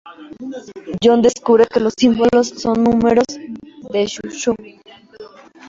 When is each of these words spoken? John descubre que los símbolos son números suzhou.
John 1.03 1.21
descubre 1.21 1.67
que 1.67 1.79
los 1.79 1.93
símbolos 1.95 2.47
son 2.63 2.83
números 2.85 3.27
suzhou. 4.07 4.57